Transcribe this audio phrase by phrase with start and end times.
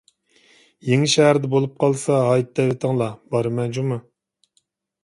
[0.87, 4.01] يېڭىشەھەردە بولۇپ قالسا ھايت دەۋىتىڭلار، بارىمەن جۇمۇ.